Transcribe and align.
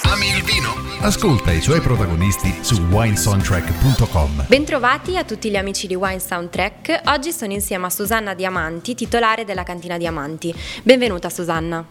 Ami 0.00 0.28
il 0.28 0.42
vino? 0.42 0.74
Ascolta 1.00 1.52
i 1.52 1.60
suoi 1.60 1.80
protagonisti 1.82 2.64
su 2.64 2.80
winesoundtrack.com. 2.80 4.46
Bentrovati 4.48 5.18
a 5.18 5.24
tutti 5.24 5.50
gli 5.50 5.56
amici 5.56 5.86
di 5.86 5.94
Wine 5.94 6.18
Soundtrack. 6.18 7.02
Oggi 7.08 7.30
sono 7.30 7.52
insieme 7.52 7.86
a 7.86 7.90
Susanna 7.90 8.32
Diamanti, 8.32 8.94
titolare 8.94 9.44
della 9.44 9.64
cantina 9.64 9.98
Diamanti. 9.98 10.54
Benvenuta 10.82 11.28
Susanna. 11.28 11.84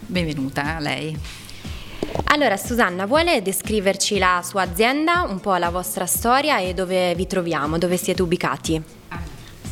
Benvenuta 0.00 0.76
a 0.76 0.80
lei. 0.80 1.14
Allora 2.24 2.56
Susanna, 2.56 3.04
vuole 3.04 3.42
descriverci 3.42 4.16
la 4.16 4.42
sua 4.42 4.62
azienda, 4.62 5.26
un 5.28 5.38
po' 5.38 5.54
la 5.56 5.68
vostra 5.68 6.06
storia 6.06 6.58
e 6.58 6.72
dove 6.72 7.14
vi 7.14 7.26
troviamo, 7.26 7.76
dove 7.76 7.98
siete 7.98 8.22
ubicati? 8.22 8.82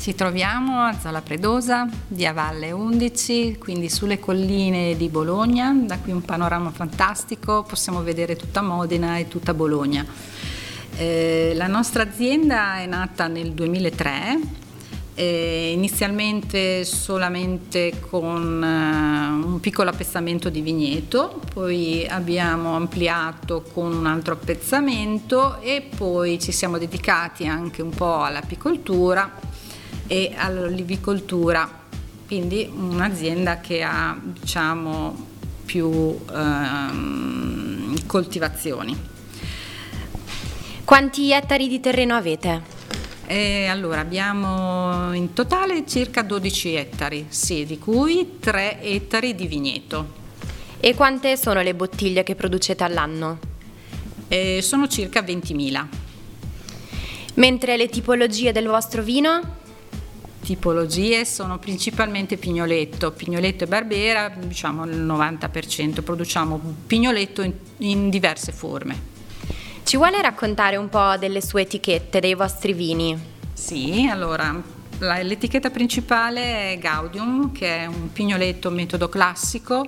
Ci 0.00 0.14
troviamo 0.14 0.80
a 0.80 0.98
Zola 0.98 1.20
Predosa, 1.20 1.86
via 2.08 2.32
Valle 2.32 2.72
11, 2.72 3.58
quindi 3.58 3.90
sulle 3.90 4.18
colline 4.18 4.96
di 4.96 5.10
Bologna, 5.10 5.74
da 5.78 5.98
qui 5.98 6.10
un 6.10 6.22
panorama 6.22 6.70
fantastico, 6.70 7.64
possiamo 7.64 8.02
vedere 8.02 8.34
tutta 8.34 8.62
Modena 8.62 9.18
e 9.18 9.28
tutta 9.28 9.52
Bologna. 9.52 10.06
Eh, 10.96 11.52
la 11.54 11.66
nostra 11.66 12.02
azienda 12.04 12.78
è 12.78 12.86
nata 12.86 13.26
nel 13.26 13.52
2003, 13.52 14.38
eh, 15.16 15.72
inizialmente 15.74 16.86
solamente 16.86 18.00
con 18.00 18.64
eh, 18.64 19.46
un 19.46 19.60
piccolo 19.60 19.90
appezzamento 19.90 20.48
di 20.48 20.62
vigneto, 20.62 21.42
poi 21.52 22.06
abbiamo 22.08 22.74
ampliato 22.74 23.62
con 23.74 23.92
un 23.92 24.06
altro 24.06 24.32
appezzamento 24.32 25.60
e 25.60 25.86
poi 25.94 26.40
ci 26.40 26.52
siamo 26.52 26.78
dedicati 26.78 27.46
anche 27.46 27.82
un 27.82 27.90
po' 27.90 28.22
all'apicoltura 28.22 29.50
e 30.10 30.32
all'olivicoltura, 30.34 31.70
quindi 32.26 32.68
un'azienda 32.68 33.60
che 33.60 33.84
ha 33.84 34.18
diciamo 34.20 35.28
più 35.64 36.18
ehm, 36.32 38.06
coltivazioni. 38.06 38.98
Quanti 40.82 41.30
ettari 41.30 41.68
di 41.68 41.78
terreno 41.78 42.16
avete? 42.16 42.60
E 43.24 43.66
allora 43.66 44.00
abbiamo 44.00 45.14
in 45.14 45.32
totale 45.32 45.86
circa 45.86 46.22
12 46.22 46.74
ettari, 46.74 47.26
sì, 47.28 47.64
di 47.64 47.78
cui 47.78 48.38
3 48.40 48.82
ettari 48.82 49.36
di 49.36 49.46
vigneto. 49.46 50.18
E 50.80 50.92
quante 50.96 51.36
sono 51.36 51.62
le 51.62 51.72
bottiglie 51.72 52.24
che 52.24 52.34
producete 52.34 52.82
all'anno? 52.82 53.38
E 54.26 54.58
sono 54.60 54.88
circa 54.88 55.20
20.000. 55.20 55.86
Mentre 57.34 57.76
le 57.76 57.88
tipologie 57.88 58.50
del 58.50 58.66
vostro 58.66 59.02
vino? 59.02 59.58
Tipologie 60.50 61.24
sono 61.24 61.60
principalmente 61.60 62.36
pignoletto, 62.36 63.12
pignoletto 63.12 63.62
e 63.62 63.66
barbera, 63.68 64.32
diciamo 64.36 64.84
il 64.84 65.00
90%, 65.00 66.02
produciamo 66.02 66.60
pignoletto 66.88 67.42
in, 67.42 67.52
in 67.78 68.10
diverse 68.10 68.50
forme. 68.50 68.98
Ci 69.84 69.96
vuole 69.96 70.20
raccontare 70.20 70.74
un 70.74 70.88
po' 70.88 71.16
delle 71.18 71.40
sue 71.40 71.62
etichette, 71.62 72.18
dei 72.18 72.34
vostri 72.34 72.72
vini? 72.72 73.16
Sì, 73.52 74.08
allora 74.10 74.60
la, 74.98 75.22
l'etichetta 75.22 75.70
principale 75.70 76.72
è 76.72 76.78
Gaudium, 76.78 77.52
che 77.52 77.82
è 77.82 77.86
un 77.86 78.10
pignoletto 78.12 78.70
metodo 78.70 79.08
classico, 79.08 79.86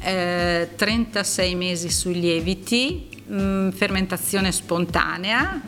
eh, 0.00 0.72
36 0.76 1.54
mesi 1.54 1.88
sui 1.88 2.20
lieviti, 2.20 3.08
mh, 3.24 3.40
mm, 3.40 3.70
fermentazione 3.70 4.52
spontanea 4.52 5.58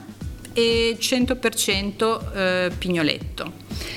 e 0.52 0.98
100% 1.00 2.34
eh, 2.34 2.70
pignoletto. 2.76 3.96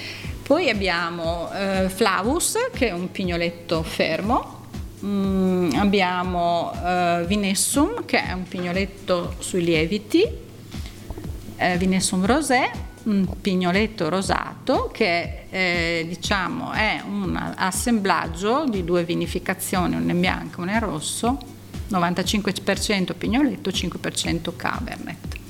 Poi 0.51 0.69
abbiamo 0.69 1.50
eh, 1.53 1.88
Flavus, 1.88 2.57
che 2.73 2.89
è 2.89 2.91
un 2.91 3.09
pignoletto 3.09 3.84
fermo. 3.84 4.66
Mm, 5.01 5.72
abbiamo 5.75 6.73
eh, 6.73 7.23
Vinessum, 7.25 8.03
che 8.03 8.22
è 8.22 8.34
un 8.34 8.44
pignoletto 8.44 9.35
sui 9.40 9.63
lieviti. 9.63 10.28
Eh, 11.56 11.78
Vinessum 11.78 12.25
Rosé, 12.25 12.69
un 13.03 13.40
pignoletto 13.40 14.09
rosato 14.09 14.90
che 14.91 15.45
eh, 15.50 16.06
diciamo 16.06 16.73
è 16.73 17.01
un 17.07 17.53
assemblaggio 17.56 18.66
di 18.67 18.84
due 18.84 19.06
vinificazioni, 19.06 19.95
una 19.95 20.11
in 20.11 20.19
bianco 20.19 20.59
e 20.59 20.63
una 20.63 20.73
in 20.73 20.79
rosso, 20.81 21.38
95% 21.90 23.13
pignoletto, 23.17 23.69
5% 23.69 24.53
cabernet. 24.57 25.41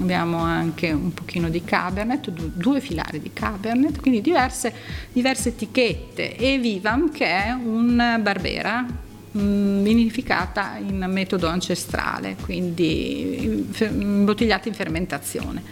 Abbiamo 0.00 0.38
anche 0.38 0.90
un 0.92 1.12
pochino 1.14 1.48
di 1.48 1.64
Cabernet, 1.64 2.30
due 2.30 2.80
filari 2.80 3.20
di 3.20 3.32
Cabernet, 3.32 4.00
quindi 4.00 4.20
diverse, 4.20 4.72
diverse 5.12 5.50
etichette. 5.50 6.36
E 6.36 6.58
Vivam 6.58 7.10
che 7.10 7.26
è 7.26 7.50
un 7.50 8.18
Barbera 8.20 8.84
mm, 9.36 9.82
vinificata 9.82 10.76
in 10.78 11.04
metodo 11.08 11.46
ancestrale, 11.46 12.36
quindi 12.40 13.66
imbottigliata 13.78 14.68
in 14.68 14.74
fermentazione. 14.74 15.62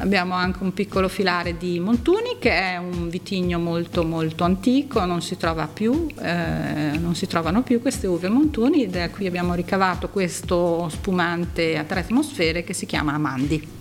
Abbiamo 0.00 0.32
anche 0.32 0.62
un 0.62 0.72
piccolo 0.72 1.08
filare 1.08 1.58
di 1.58 1.78
Montuni 1.78 2.38
che 2.38 2.50
è 2.50 2.78
un 2.78 3.10
vitigno 3.10 3.58
molto 3.58 4.02
molto 4.02 4.44
antico, 4.44 5.04
non 5.04 5.20
si, 5.20 5.36
più, 5.74 6.06
eh, 6.18 6.96
non 6.98 7.14
si 7.14 7.26
trovano 7.26 7.62
più 7.62 7.82
queste 7.82 8.06
uve 8.06 8.30
Montuni, 8.30 8.88
da 8.88 9.10
cui 9.10 9.26
abbiamo 9.26 9.52
ricavato 9.52 10.08
questo 10.08 10.88
spumante 10.88 11.76
a 11.76 11.84
tre 11.84 12.00
atmosfere 12.00 12.64
che 12.64 12.72
si 12.72 12.86
chiama 12.86 13.12
Amandi. 13.12 13.78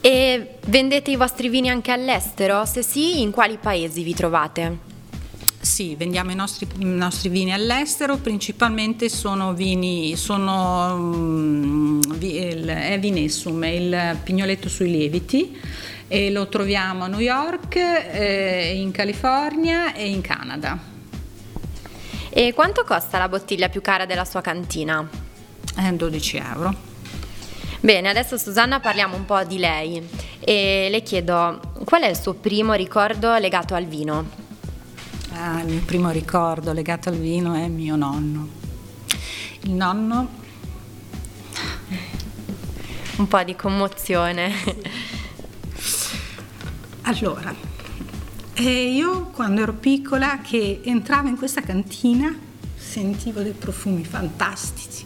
E 0.00 0.54
vendete 0.66 1.10
i 1.10 1.16
vostri 1.16 1.50
vini 1.50 1.68
anche 1.68 1.92
all'estero? 1.92 2.64
Se 2.64 2.82
sì, 2.82 3.20
in 3.20 3.30
quali 3.30 3.58
paesi 3.60 4.02
vi 4.02 4.14
trovate? 4.14 4.89
Sì, 5.70 5.94
vendiamo 5.94 6.32
i 6.32 6.34
nostri, 6.34 6.66
i 6.78 6.84
nostri, 6.84 7.28
vini 7.28 7.52
all'estero, 7.52 8.16
principalmente 8.16 9.08
sono 9.08 9.54
vini, 9.54 10.16
sono, 10.16 10.94
um, 10.96 12.00
il, 12.18 12.66
è 12.66 12.98
Vinessum, 12.98 13.62
è 13.62 13.68
il 13.68 14.18
pignoletto 14.24 14.68
sui 14.68 14.90
lieviti 14.90 15.56
e 16.08 16.32
lo 16.32 16.48
troviamo 16.48 17.04
a 17.04 17.06
New 17.06 17.20
York, 17.20 17.76
eh, 17.76 18.72
in 18.74 18.90
California 18.90 19.94
e 19.94 20.08
in 20.08 20.20
Canada. 20.22 20.76
E 22.30 22.52
quanto 22.52 22.82
costa 22.82 23.18
la 23.18 23.28
bottiglia 23.28 23.68
più 23.68 23.80
cara 23.80 24.06
della 24.06 24.24
sua 24.24 24.40
cantina? 24.40 25.08
Eh, 25.78 25.92
12 25.92 26.36
euro. 26.36 26.74
Bene, 27.78 28.08
adesso 28.08 28.36
Susanna 28.36 28.80
parliamo 28.80 29.14
un 29.14 29.24
po' 29.24 29.44
di 29.44 29.58
lei 29.58 30.04
e 30.40 30.88
le 30.90 31.02
chiedo 31.04 31.60
qual 31.84 32.02
è 32.02 32.08
il 32.08 32.18
suo 32.18 32.34
primo 32.34 32.72
ricordo 32.72 33.36
legato 33.36 33.76
al 33.76 33.84
vino? 33.84 34.39
Ah, 35.32 35.60
il 35.60 35.68
mio 35.68 35.82
primo 35.82 36.10
ricordo 36.10 36.72
legato 36.72 37.08
al 37.08 37.16
vino 37.16 37.54
è 37.54 37.68
mio 37.68 37.94
nonno. 37.96 38.48
Il 39.60 39.72
nonno... 39.72 40.38
Un 43.16 43.28
po' 43.28 43.42
di 43.42 43.54
commozione. 43.54 44.52
Allora, 47.02 47.54
eh, 48.54 48.92
io 48.92 49.26
quando 49.26 49.62
ero 49.62 49.74
piccola 49.74 50.40
che 50.40 50.80
entravo 50.84 51.28
in 51.28 51.36
questa 51.36 51.60
cantina 51.60 52.34
sentivo 52.76 53.42
dei 53.42 53.52
profumi 53.52 54.04
fantastici. 54.04 55.04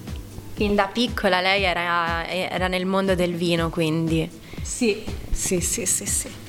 Fin 0.55 0.75
da 0.75 0.87
piccola 0.87 1.41
lei 1.41 1.65
era, 1.65 2.27
era 2.29 2.69
nel 2.69 2.87
mondo 2.87 3.15
del 3.15 3.35
vino, 3.35 3.69
quindi? 3.69 4.31
Sì, 4.63 5.05
sì, 5.33 5.61
sì, 5.61 5.85
sì, 5.85 6.07
sì 6.07 6.44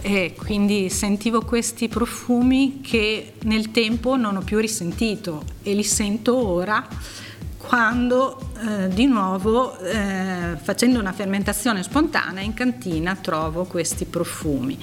e 0.00 0.34
quindi 0.36 0.88
sentivo 0.90 1.42
questi 1.42 1.88
profumi 1.88 2.80
che 2.80 3.34
nel 3.42 3.70
tempo 3.70 4.16
non 4.16 4.36
ho 4.36 4.40
più 4.40 4.58
risentito 4.58 5.42
e 5.62 5.74
li 5.74 5.82
sento 5.82 6.36
ora 6.36 6.86
quando 7.56 8.38
eh, 8.66 8.88
di 8.88 9.06
nuovo 9.06 9.78
eh, 9.78 10.56
facendo 10.60 10.98
una 10.98 11.12
fermentazione 11.12 11.82
spontanea 11.82 12.42
in 12.42 12.54
cantina 12.54 13.14
trovo 13.16 13.64
questi 13.64 14.04
profumi. 14.04 14.78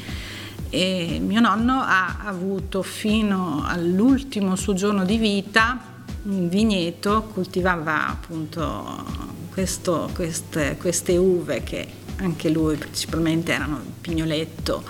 E 0.70 1.20
mio 1.20 1.40
nonno 1.40 1.82
ha 1.82 2.20
avuto 2.26 2.84
fino 2.84 3.64
all'ultimo 3.66 4.56
suo 4.56 4.74
giorno 4.74 5.06
di 5.06 5.18
vita 5.18 5.94
un 6.24 6.50
vigneto, 6.50 7.30
coltivava 7.34 8.08
appunto 8.08 9.04
questo, 9.52 10.10
queste, 10.14 10.76
queste 10.78 11.18
uve 11.18 11.64
che 11.64 11.88
anche 12.18 12.50
lui 12.50 12.76
principalmente 12.76 13.52
erano 13.52 13.82
Pignoletto, 14.02 14.84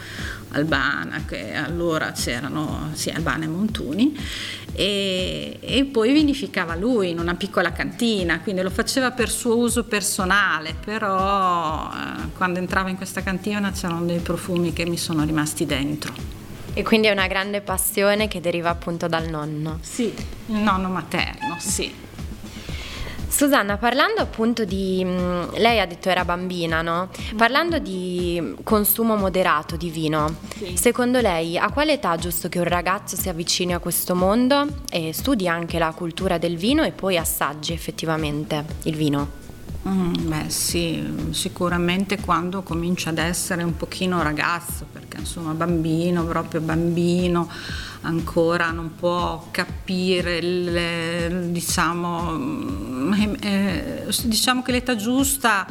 Albana, 0.52 1.24
che 1.26 1.54
allora 1.54 2.12
c'erano 2.12 2.92
sì, 2.94 3.10
Albana 3.10 3.46
e 3.46 3.48
Montuni, 3.48 4.18
e, 4.72 5.58
e, 5.60 5.86
poi 5.86 6.12
vinificava 6.14 6.76
lui 6.76 7.10
in 7.10 7.20
una 7.20 7.36
piccola 7.36 7.72
cantina, 7.72 8.40
quindi 8.42 8.62
lo 8.62 8.70
faceva 8.70 9.12
per 9.12 9.30
suo 9.30 9.58
uso 9.58 9.84
personale, 9.86 10.76
però 10.84 11.90
eh, 11.92 12.32
quando 12.36 12.60
entravo 12.60 12.90
in 12.90 12.98
questa 12.98 13.22
cantina 13.22 13.72
c'erano 13.72 14.06
dei 14.06 14.20
profumi 14.20 14.74
che 14.74 14.86
mi 14.86 14.98
sono 14.98 15.24
rimasti 15.24 15.66
dentro. 15.66 16.14
E 16.74 16.84
quindi 16.84 17.08
è 17.08 17.12
una 17.12 17.28
grande 17.28 17.62
passione 17.62 18.28
che 18.28 18.42
deriva 18.42 18.70
appunto 18.70 19.08
dal 19.08 19.30
nonno. 19.30 19.80
Sì, 19.82 20.14
il 20.48 20.56
nonno 20.56 20.90
materno, 20.90 21.56
sì. 21.58 22.04
Susanna, 23.28 23.78
parlando 23.78 24.22
appunto 24.22 24.66
di, 24.66 25.04
mm, 25.04 25.56
lei 25.56 25.80
ha 25.80 25.86
detto 25.86 26.10
era 26.10 26.24
bambina, 26.24 26.82
no? 26.82 27.10
Parlando 27.36 27.80
di 27.80 28.56
consumo 28.64 29.16
moderato 29.16 29.76
di 29.76 29.90
vino, 29.90 30.36
sì. 30.58 30.78
secondo 30.78 31.20
lei 31.20 31.58
a 31.58 31.70
quale 31.72 31.94
età 31.94 32.14
è 32.14 32.18
giusto 32.18 32.50
che 32.50 32.60
un 32.60 32.66
ragazzo 32.66 33.16
si 33.16 33.30
avvicini 33.30 33.74
a 33.74 33.80
questo 33.80 34.16
mondo 34.16 34.68
e 34.90 35.14
studi 35.14 35.48
anche 35.48 35.78
la 35.80 35.92
cultura 35.96 36.38
del 36.38 36.58
vino 36.58 36.84
e 36.84 36.92
poi 36.92 37.18
assaggi 37.18 37.74
effettivamente 37.74 38.64
il 38.84 38.96
vino? 38.96 39.44
Mm, 39.88 40.14
beh 40.30 40.50
sì, 40.50 41.30
sicuramente 41.30 42.20
quando 42.20 42.64
comincia 42.64 43.12
ad 43.12 43.20
essere 43.20 43.62
un 43.62 43.78
pochino 43.78 44.24
ragazzo, 44.24 44.88
insomma 45.18 45.54
bambino, 45.54 46.26
proprio 46.26 46.62
bambino, 46.62 47.50
ancora 48.02 48.72
non 48.72 48.96
può 48.96 49.48
capire, 49.52 50.38
il, 50.38 51.50
diciamo, 51.52 53.14
eh, 53.16 53.38
eh, 53.42 54.06
diciamo 54.24 54.62
che 54.62 54.72
l'età 54.72 54.96
giusta 54.96 55.66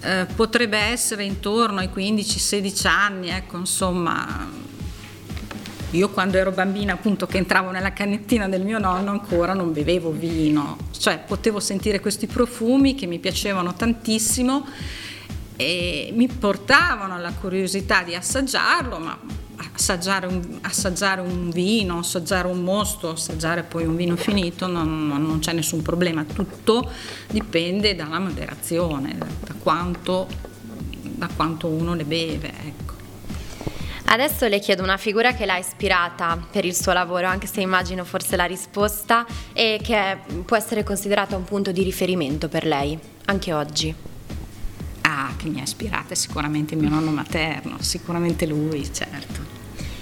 eh, 0.00 0.26
potrebbe 0.34 0.78
essere 0.78 1.24
intorno 1.24 1.80
ai 1.80 1.88
15-16 1.94 2.86
anni, 2.86 3.28
ecco 3.30 3.56
insomma. 3.58 4.64
Io 5.92 6.10
quando 6.10 6.36
ero 6.36 6.50
bambina 6.50 6.94
appunto 6.94 7.26
che 7.26 7.38
entravo 7.38 7.70
nella 7.70 7.92
canettina 7.92 8.48
del 8.48 8.62
mio 8.62 8.78
nonno 8.78 9.10
ancora 9.12 9.54
non 9.54 9.72
bevevo 9.72 10.10
vino, 10.10 10.76
cioè 10.98 11.18
potevo 11.24 11.60
sentire 11.60 12.00
questi 12.00 12.26
profumi 12.26 12.94
che 12.94 13.06
mi 13.06 13.18
piacevano 13.18 13.72
tantissimo 13.72 14.66
e 15.56 16.12
mi 16.14 16.28
portavano 16.28 17.14
alla 17.14 17.32
curiosità 17.32 18.02
di 18.02 18.14
assaggiarlo, 18.14 18.98
ma 18.98 19.18
assaggiare 19.72 20.26
un, 20.26 20.58
assaggiare 20.62 21.20
un, 21.20 21.50
vino, 21.50 21.98
assaggiare 21.98 22.46
un 22.46 22.62
mosto, 22.62 23.10
assaggiare 23.10 23.62
poi 23.62 23.84
un 23.84 23.96
vino 23.96 24.16
finito 24.16 24.66
non, 24.66 25.06
non, 25.06 25.38
c'è 25.38 25.52
nessun 25.52 25.82
problema, 25.82 26.24
tutto 26.24 26.90
dipende 27.30 27.94
dalla 27.94 28.18
moderazione, 28.18 29.16
da 29.16 29.54
quanto, 29.58 30.26
da 30.90 31.28
quanto 31.34 31.68
uno 31.68 31.94
ne 31.94 32.04
beve. 32.04 32.52
Ecco. 32.64 32.94
Adesso 34.08 34.46
le 34.46 34.60
chiedo 34.60 34.82
una 34.82 34.96
figura 34.96 35.34
che 35.34 35.46
l'ha 35.46 35.56
ispirata 35.56 36.38
per 36.50 36.64
il 36.64 36.74
suo 36.74 36.92
lavoro, 36.92 37.26
anche 37.26 37.46
se 37.46 37.60
immagino 37.60 38.04
forse 38.04 38.36
la 38.36 38.44
risposta, 38.44 39.26
e 39.52 39.80
che 39.82 40.18
può 40.44 40.56
essere 40.56 40.84
considerata 40.84 41.36
un 41.36 41.44
punto 41.44 41.72
di 41.72 41.82
riferimento 41.82 42.48
per 42.48 42.64
lei, 42.64 42.98
anche 43.24 43.52
oggi. 43.52 44.15
Che 45.36 45.48
mi 45.48 45.60
ha 45.60 45.62
ispirata 45.62 46.14
sicuramente 46.14 46.76
mio 46.76 46.88
nonno 46.88 47.10
materno, 47.10 47.76
sicuramente 47.80 48.46
lui, 48.46 48.86
certo. 48.92 49.40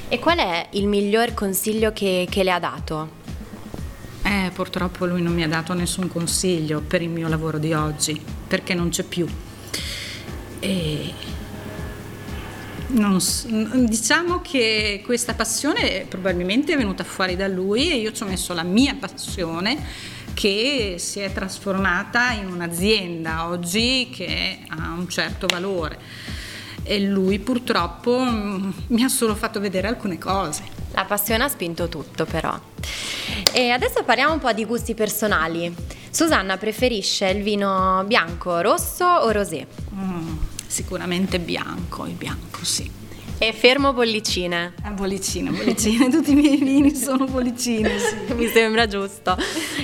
E 0.08 0.18
qual 0.18 0.38
è 0.38 0.68
il 0.72 0.86
miglior 0.86 1.34
consiglio 1.34 1.92
che, 1.92 2.26
che 2.28 2.42
le 2.42 2.50
ha 2.50 2.58
dato? 2.58 3.22
Eh, 4.22 4.50
purtroppo 4.52 5.06
lui 5.06 5.22
non 5.22 5.34
mi 5.34 5.42
ha 5.42 5.48
dato 5.48 5.72
nessun 5.74 6.08
consiglio 6.08 6.80
per 6.80 7.02
il 7.02 7.10
mio 7.10 7.28
lavoro 7.28 7.58
di 7.58 7.72
oggi, 7.72 8.20
perché 8.48 8.74
non 8.74 8.88
c'è 8.88 9.04
più. 9.04 9.26
E 10.60 11.12
non, 12.88 13.18
diciamo 13.86 14.40
che 14.40 15.02
questa 15.04 15.34
passione 15.34 16.06
probabilmente 16.08 16.72
è 16.72 16.76
venuta 16.76 17.04
fuori 17.04 17.36
da 17.36 17.48
lui 17.48 17.90
e 17.90 17.96
io 17.96 18.12
ci 18.12 18.22
ho 18.22 18.26
messo 18.26 18.52
la 18.52 18.62
mia 18.62 18.94
passione 18.94 19.78
che 20.34 20.96
si 20.98 21.20
è 21.20 21.32
trasformata 21.32 22.32
in 22.32 22.48
un'azienda 22.48 23.48
oggi 23.48 24.10
che 24.12 24.58
ha 24.68 24.92
un 24.92 25.08
certo 25.08 25.46
valore 25.46 25.98
e 26.82 27.00
lui 27.00 27.38
purtroppo 27.38 28.22
mi 28.22 29.02
ha 29.02 29.08
solo 29.08 29.34
fatto 29.34 29.58
vedere 29.58 29.88
alcune 29.88 30.18
cose. 30.18 30.62
La 30.92 31.04
passione 31.04 31.44
ha 31.44 31.48
spinto 31.48 31.88
tutto 31.88 32.24
però. 32.24 32.58
E 33.52 33.70
adesso 33.70 34.04
parliamo 34.04 34.34
un 34.34 34.38
po' 34.38 34.52
di 34.52 34.64
gusti 34.64 34.94
personali. 34.94 35.74
Susanna 36.10 36.56
preferisce 36.56 37.26
il 37.28 37.42
vino 37.42 38.04
bianco, 38.06 38.60
rosso 38.60 39.04
o 39.04 39.30
rosé? 39.30 39.66
Mm, 39.94 40.36
sicuramente 40.66 41.40
bianco, 41.40 42.06
il 42.06 42.14
bianco 42.14 42.64
sì. 42.64 43.02
E 43.38 43.52
fermo 43.52 43.92
bollicine. 43.92 44.74
Eh, 44.84 44.90
bollicine, 44.90 45.50
bollicine, 45.50 46.08
tutti 46.08 46.30
i 46.30 46.34
miei 46.34 46.56
vini 46.56 46.94
sono 46.94 47.26
bollicine, 47.26 47.98
sì. 47.98 48.32
Mi 48.34 48.48
sembra 48.48 48.86
giusto. 48.86 49.36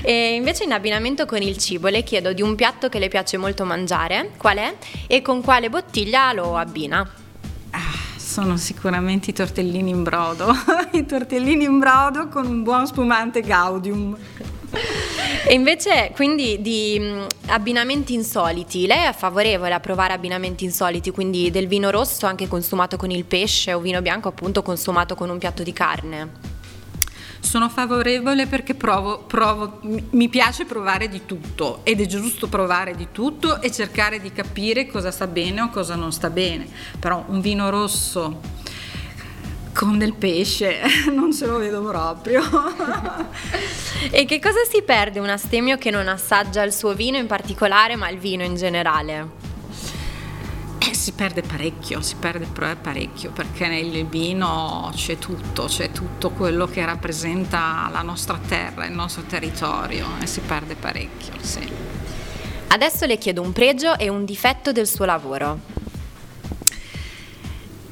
E 0.02 0.34
invece 0.34 0.64
in 0.64 0.72
abbinamento 0.72 1.26
con 1.26 1.42
il 1.42 1.58
cibo 1.58 1.88
le 1.88 2.02
chiedo 2.02 2.32
di 2.32 2.42
un 2.42 2.54
piatto 2.54 2.88
che 2.88 2.98
le 2.98 3.08
piace 3.08 3.36
molto 3.36 3.64
mangiare, 3.64 4.30
qual 4.36 4.56
è 4.58 4.74
e 5.06 5.20
con 5.20 5.42
quale 5.42 5.68
bottiglia 5.68 6.32
lo 6.32 6.56
abbina. 6.56 7.08
Ah, 7.70 7.78
sono 8.16 8.56
sicuramente 8.56 9.30
i 9.30 9.32
tortellini 9.32 9.90
in 9.90 10.04
brodo, 10.04 10.54
i 10.92 11.04
tortellini 11.04 11.64
in 11.64 11.78
brodo 11.78 12.28
con 12.28 12.46
un 12.46 12.62
buon 12.62 12.86
spumante 12.86 13.40
Gaudium. 13.40 14.16
E 15.46 15.54
invece, 15.54 16.12
quindi, 16.14 16.60
di 16.60 16.98
mh, 16.98 17.26
abbinamenti 17.46 18.14
insoliti, 18.14 18.86
lei 18.86 19.06
è 19.06 19.12
favorevole 19.12 19.74
a 19.74 19.80
provare 19.80 20.12
abbinamenti 20.12 20.64
insoliti, 20.64 21.10
quindi 21.10 21.50
del 21.50 21.66
vino 21.66 21.90
rosso 21.90 22.26
anche 22.26 22.48
consumato 22.48 22.96
con 22.96 23.10
il 23.10 23.24
pesce 23.24 23.72
o 23.72 23.80
vino 23.80 24.02
bianco 24.02 24.28
appunto 24.28 24.62
consumato 24.62 25.14
con 25.14 25.30
un 25.30 25.38
piatto 25.38 25.62
di 25.62 25.72
carne? 25.72 26.58
Sono 27.40 27.68
favorevole 27.70 28.46
perché 28.46 28.74
provo, 28.74 29.24
provo, 29.26 29.80
mi 29.82 30.28
piace 30.28 30.66
provare 30.66 31.08
di 31.08 31.24
tutto 31.24 31.80
ed 31.84 32.00
è 32.00 32.06
giusto 32.06 32.48
provare 32.48 32.94
di 32.94 33.08
tutto 33.10 33.62
e 33.62 33.72
cercare 33.72 34.20
di 34.20 34.30
capire 34.30 34.86
cosa 34.86 35.10
sta 35.10 35.26
bene 35.26 35.62
o 35.62 35.70
cosa 35.70 35.94
non 35.94 36.12
sta 36.12 36.28
bene. 36.28 36.68
Però 36.98 37.24
un 37.28 37.40
vino 37.40 37.70
rosso 37.70 38.40
con 39.72 39.96
del 39.96 40.14
pesce 40.14 40.80
non 41.10 41.32
ce 41.32 41.46
lo 41.46 41.56
vedo 41.58 41.82
proprio. 41.82 42.42
e 44.08 44.24
che 44.24 44.38
cosa 44.38 44.60
si 44.68 44.82
perde 44.82 45.18
un 45.18 45.28
astemio 45.28 45.76
che 45.76 45.90
non 45.90 46.08
assaggia 46.08 46.62
il 46.62 46.72
suo 46.72 46.94
vino 46.94 47.18
in 47.18 47.26
particolare, 47.26 47.96
ma 47.96 48.08
il 48.08 48.18
vino 48.18 48.42
in 48.42 48.54
generale? 48.54 49.28
Eh, 50.78 50.94
si 50.94 51.12
perde 51.12 51.42
parecchio, 51.42 52.00
si 52.00 52.16
perde 52.16 52.46
parecchio 52.80 53.30
perché 53.32 53.68
nel 53.68 54.06
vino 54.06 54.90
c'è 54.94 55.18
tutto, 55.18 55.64
c'è 55.64 55.92
tutto 55.92 56.30
quello 56.30 56.66
che 56.66 56.82
rappresenta 56.84 57.90
la 57.92 58.00
nostra 58.00 58.40
terra, 58.48 58.86
il 58.86 58.92
nostro 58.92 59.22
territorio 59.24 60.06
e 60.22 60.26
si 60.26 60.40
perde 60.40 60.76
parecchio, 60.76 61.34
sì. 61.40 61.70
Adesso 62.68 63.04
le 63.04 63.18
chiedo 63.18 63.42
un 63.42 63.52
pregio 63.52 63.98
e 63.98 64.08
un 64.08 64.24
difetto 64.24 64.72
del 64.72 64.86
suo 64.86 65.04
lavoro. 65.04 65.58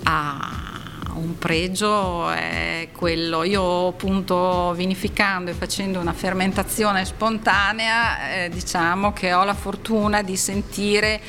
Ah 0.04 0.67
un 1.14 1.38
pregio 1.38 2.30
è 2.30 2.88
quello, 2.92 3.44
io 3.44 3.88
appunto 3.88 4.72
vinificando 4.74 5.50
e 5.50 5.54
facendo 5.54 5.98
una 6.00 6.12
fermentazione 6.12 7.04
spontanea, 7.04 8.44
eh, 8.44 8.48
diciamo 8.48 9.12
che 9.12 9.32
ho 9.32 9.44
la 9.44 9.54
fortuna 9.54 10.22
di 10.22 10.36
sentire 10.36 11.20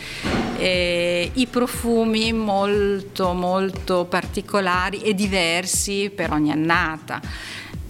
eh, 0.58 1.32
i 1.34 1.48
profumi 1.48 2.34
molto 2.34 3.34
molto 3.34 4.06
particolari 4.06 5.02
e 5.02 5.14
diversi 5.14 6.12
per 6.14 6.32
ogni 6.32 6.52
annata. 6.52 7.22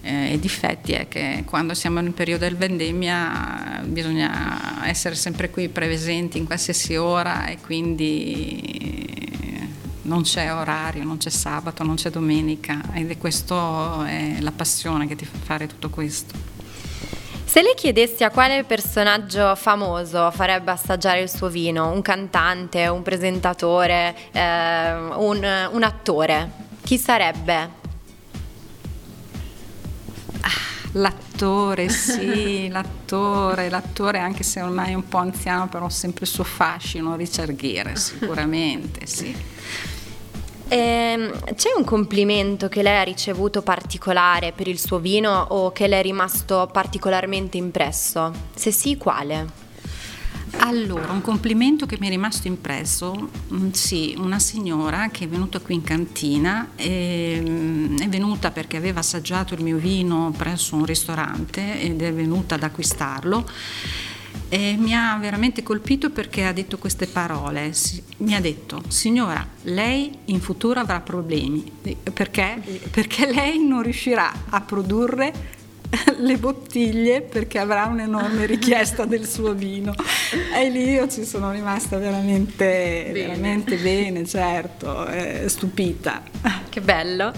Eh, 0.02 0.32
I 0.32 0.38
difetti 0.38 0.92
è 0.92 1.08
che 1.08 1.44
quando 1.44 1.74
siamo 1.74 2.00
nel 2.00 2.12
periodo 2.12 2.44
del 2.44 2.56
vendemmia 2.56 3.82
bisogna 3.84 4.86
essere 4.86 5.14
sempre 5.14 5.50
qui 5.50 5.68
presenti 5.68 6.38
in 6.38 6.46
qualsiasi 6.46 6.96
ora 6.96 7.46
e 7.46 7.58
quindi 7.60 8.99
non 10.02 10.22
c'è 10.22 10.52
orario, 10.52 11.04
non 11.04 11.18
c'è 11.18 11.30
sabato, 11.30 11.82
non 11.82 11.96
c'è 11.96 12.10
domenica 12.10 12.80
ed 12.94 13.10
è 13.10 13.18
questo 13.18 14.02
è 14.04 14.38
la 14.40 14.52
passione 14.52 15.06
che 15.06 15.16
ti 15.16 15.24
fa 15.24 15.38
fare 15.42 15.66
tutto 15.66 15.90
questo. 15.90 16.34
Se 17.44 17.62
le 17.62 17.74
chiedessi 17.74 18.22
a 18.22 18.30
quale 18.30 18.62
personaggio 18.62 19.56
famoso 19.56 20.30
farebbe 20.30 20.70
assaggiare 20.70 21.20
il 21.20 21.28
suo 21.28 21.48
vino, 21.48 21.90
un 21.90 22.00
cantante, 22.00 22.86
un 22.86 23.02
presentatore, 23.02 24.14
eh, 24.30 24.92
un, 24.92 25.68
un 25.72 25.82
attore, 25.82 26.50
chi 26.84 26.96
sarebbe? 26.96 27.79
L'attore, 30.92 31.88
sì, 31.88 32.68
l'attore, 32.72 33.68
l'attore 33.68 34.18
anche 34.18 34.42
se 34.42 34.60
ormai 34.60 34.92
è 34.92 34.94
un 34.94 35.06
po' 35.06 35.18
anziano 35.18 35.68
però 35.68 35.88
sempre 35.88 36.24
il 36.24 36.30
suo 36.30 36.44
fascino, 36.44 37.16
Richard 37.16 37.54
Gere 37.54 37.96
sicuramente, 37.96 39.06
sì. 39.06 39.34
Ehm, 40.72 41.54
c'è 41.54 41.70
un 41.76 41.84
complimento 41.84 42.68
che 42.68 42.82
lei 42.82 42.98
ha 42.98 43.02
ricevuto 43.02 43.60
particolare 43.60 44.52
per 44.52 44.68
il 44.68 44.78
suo 44.78 45.00
vino 45.00 45.46
o 45.50 45.72
che 45.72 45.88
le 45.88 45.98
è 45.98 46.02
rimasto 46.02 46.68
particolarmente 46.72 47.56
impresso? 47.56 48.32
Se 48.54 48.70
sì, 48.70 48.96
quale? 48.96 49.69
Allora, 50.70 51.10
un 51.10 51.20
complimento 51.20 51.84
che 51.84 51.96
mi 51.98 52.06
è 52.06 52.10
rimasto 52.10 52.46
impresso, 52.46 53.28
mm, 53.52 53.70
sì, 53.72 54.14
una 54.16 54.38
signora 54.38 55.08
che 55.08 55.24
è 55.24 55.28
venuta 55.28 55.58
qui 55.58 55.74
in 55.74 55.82
cantina, 55.82 56.70
e, 56.76 57.42
mm, 57.44 57.98
è 57.98 58.08
venuta 58.08 58.52
perché 58.52 58.76
aveva 58.76 59.00
assaggiato 59.00 59.54
il 59.54 59.64
mio 59.64 59.78
vino 59.78 60.32
presso 60.36 60.76
un 60.76 60.84
ristorante 60.84 61.80
ed 61.80 62.00
è 62.02 62.12
venuta 62.12 62.54
ad 62.54 62.62
acquistarlo 62.62 63.48
e 64.48 64.76
mi 64.78 64.94
ha 64.94 65.16
veramente 65.16 65.64
colpito 65.64 66.10
perché 66.10 66.46
ha 66.46 66.52
detto 66.52 66.78
queste 66.78 67.08
parole. 67.08 67.72
Mi 68.18 68.36
ha 68.36 68.40
detto, 68.40 68.80
signora, 68.86 69.44
lei 69.62 70.18
in 70.26 70.40
futuro 70.40 70.78
avrà 70.78 71.00
problemi. 71.00 71.68
Perché? 72.12 72.62
Perché 72.92 73.26
lei 73.26 73.58
non 73.58 73.82
riuscirà 73.82 74.32
a 74.48 74.60
produrre 74.60 75.58
le 76.18 76.36
bottiglie 76.36 77.20
perché 77.22 77.58
avrà 77.58 77.86
un'enorme 77.86 78.46
richiesta 78.46 79.04
del 79.04 79.26
suo 79.26 79.52
vino. 79.52 79.94
E 80.54 80.68
lì 80.68 80.90
io 80.90 81.08
ci 81.08 81.24
sono 81.24 81.50
rimasta 81.50 81.98
veramente 81.98 83.08
bene, 83.12 83.12
veramente 83.12 83.76
bene 83.76 84.26
certo, 84.26 85.06
eh, 85.06 85.48
stupita. 85.48 86.22
Che 86.68 86.80
bello. 86.80 87.32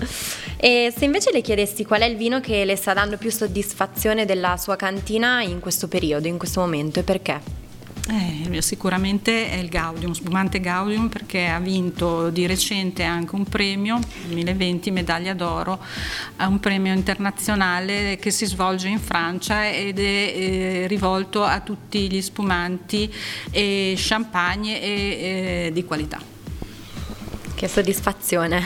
E 0.57 0.93
se 0.97 1.05
invece 1.05 1.33
le 1.33 1.41
chiedessi 1.41 1.85
qual 1.85 2.03
è 2.03 2.05
il 2.05 2.17
vino 2.17 2.41
che 2.41 2.65
le 2.65 2.77
sta 2.77 2.93
dando 2.93 3.17
più 3.17 3.31
soddisfazione 3.31 4.25
della 4.25 4.57
sua 4.57 4.77
cantina 4.77 5.43
in 5.43 5.61
questo 5.61 5.89
periodo, 5.89 6.29
in 6.29 6.39
questo 6.39 6.61
momento 6.61 7.01
e 7.01 7.03
perché? 7.03 7.62
Eh, 8.09 8.61
sicuramente 8.63 9.49
è 9.49 9.55
il 9.55 9.69
Gaudium, 9.69 10.13
spumante 10.13 10.59
Gaudium 10.59 11.09
perché 11.09 11.47
ha 11.47 11.61
vinto 11.61 12.31
di 12.31 12.47
recente 12.47 13.05
anche 13.05 13.37
un 13.37 13.45
premio, 13.45 14.01
2020 14.27 14.91
medaglia 14.91 15.35
d'oro, 15.35 15.79
a 16.37 16.49
un 16.49 16.59
premio 16.59 16.93
internazionale 16.93 18.17
che 18.17 18.33
si 18.33 18.45
svolge 18.47 18.89
in 18.89 18.99
Francia 18.99 19.69
ed 19.69 20.01
è 20.01 20.03
eh, 20.03 20.87
rivolto 20.89 21.45
a 21.45 21.61
tutti 21.61 22.11
gli 22.11 22.21
spumanti 22.21 23.13
e 23.53 23.95
champagne 23.97 24.83
e, 24.83 25.67
eh, 25.67 25.71
di 25.73 25.85
qualità. 25.85 26.21
Che 27.55 27.69
soddisfazione. 27.69 28.65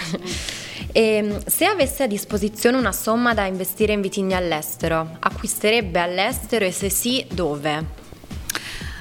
E 0.92 1.16
ehm, 1.16 1.44
se 1.44 1.66
avesse 1.66 2.04
a 2.04 2.06
disposizione 2.06 2.78
una 2.78 2.92
somma 2.92 3.34
da 3.34 3.44
investire 3.44 3.92
in 3.92 4.00
vitigni 4.00 4.32
all'estero, 4.32 5.18
acquisterebbe 5.18 6.00
all'estero 6.00 6.64
e 6.64 6.72
se 6.72 6.88
sì, 6.88 7.26
dove? 7.30 8.05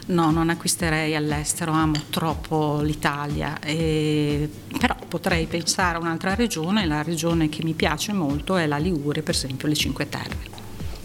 No, 0.08 0.30
non 0.30 0.50
acquisterei 0.50 1.16
all'estero, 1.16 1.72
amo 1.72 2.00
troppo 2.12 2.82
l'Italia, 2.82 3.60
e... 3.60 4.48
però 4.80 4.96
potrei 5.08 5.48
pensare 5.48 5.98
a 5.98 6.00
un'altra 6.00 6.36
regione, 6.36 6.86
la 6.86 7.02
regione 7.02 7.50
che 7.50 7.64
mi 7.64 7.74
piace 7.74 8.14
molto 8.14 8.56
è 8.56 8.68
la 8.68 8.78
Ligure, 8.78 9.24
per 9.24 9.34
esempio 9.34 9.68
le 9.68 9.74
Cinque 9.74 10.08
Terre. 10.08 10.54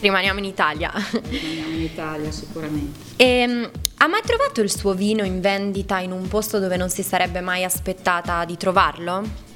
Rimaniamo 0.01 0.39
in 0.39 0.45
Italia. 0.45 0.93
Rimaniamo 1.13 1.75
in 1.77 1.83
Italia 1.83 2.31
sicuramente. 2.31 2.99
E, 3.17 3.25
ehm, 3.25 3.71
ha 3.99 4.07
mai 4.07 4.23
trovato 4.25 4.61
il 4.61 4.71
suo 4.71 4.95
vino 4.95 5.25
in 5.25 5.41
vendita 5.41 5.99
in 5.99 6.13
un 6.13 6.29
posto 6.29 6.59
dove 6.59 6.77
non 6.77 6.91
si 6.91 7.03
sarebbe 7.03 7.41
mai 7.41 7.65
aspettata 7.65 8.45
di 8.45 8.57
trovarlo? 8.57 9.50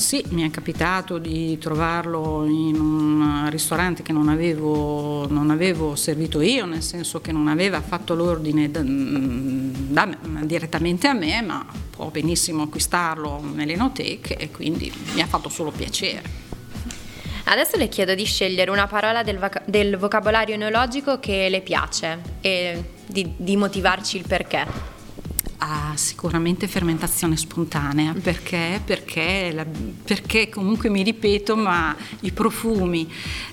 Sì, 0.00 0.24
mi 0.30 0.48
è 0.48 0.50
capitato 0.50 1.18
di 1.18 1.58
trovarlo 1.58 2.46
in 2.46 2.80
un 2.80 3.50
ristorante 3.50 4.02
che 4.02 4.12
non 4.12 4.30
avevo, 4.30 5.28
non 5.28 5.50
avevo 5.50 5.94
servito 5.94 6.40
io, 6.40 6.64
nel 6.64 6.82
senso 6.82 7.20
che 7.20 7.32
non 7.32 7.48
aveva 7.48 7.82
fatto 7.82 8.14
l'ordine 8.14 8.70
da, 8.70 8.80
da, 8.82 10.16
direttamente 10.40 11.06
a 11.06 11.12
me, 11.12 11.42
ma 11.42 11.66
può 11.90 12.06
benissimo 12.06 12.62
acquistarlo 12.62 13.42
nelle 13.52 13.74
enoteche 13.74 14.36
e 14.38 14.50
quindi 14.50 14.90
mi 15.12 15.20
ha 15.20 15.26
fatto 15.26 15.50
solo 15.50 15.70
piacere. 15.70 16.22
Adesso 17.44 17.76
le 17.76 17.88
chiedo 17.90 18.14
di 18.14 18.24
scegliere 18.24 18.70
una 18.70 18.86
parola 18.86 19.22
del, 19.22 19.38
voc- 19.38 19.64
del 19.66 19.98
vocabolario 19.98 20.54
enologico 20.54 21.20
che 21.20 21.50
le 21.50 21.60
piace 21.60 22.38
e 22.40 22.92
di, 23.06 23.34
di 23.36 23.54
motivarci 23.54 24.16
il 24.16 24.24
perché. 24.26 24.99
Ah, 25.62 25.92
sicuramente 25.94 26.66
fermentazione 26.66 27.36
spontanea, 27.36 28.14
perché? 28.14 28.80
Perché, 28.82 29.52
la, 29.52 29.66
perché 29.66 30.48
comunque 30.48 30.88
mi 30.88 31.02
ripeto, 31.02 31.54
ma 31.54 31.94
i 32.20 32.32
profumi 32.32 33.06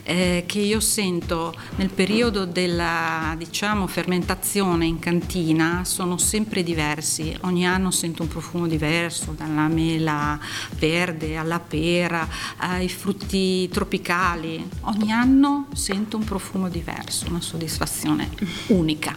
eh, 0.04 0.46
che 0.48 0.60
io 0.60 0.80
sento 0.80 1.54
nel 1.76 1.90
periodo 1.90 2.46
della 2.46 3.36
diciamo, 3.38 3.88
fermentazione 3.88 4.86
in 4.86 5.00
cantina 5.00 5.84
sono 5.84 6.18
sempre 6.18 6.64
diversi, 6.64 7.38
ogni 7.42 7.68
anno 7.68 7.92
sento 7.92 8.22
un 8.22 8.30
profumo 8.30 8.68
diverso, 8.68 9.34
dalla 9.36 9.68
mela 9.68 10.40
verde 10.80 11.36
alla 11.36 11.60
pera, 11.60 12.26
ai 12.56 12.88
frutti 12.88 13.68
tropicali, 13.68 14.66
ogni 14.84 15.12
anno 15.12 15.68
sento 15.74 16.16
un 16.16 16.24
profumo 16.24 16.70
diverso, 16.70 17.28
una 17.28 17.42
soddisfazione 17.42 18.30
unica. 18.68 19.14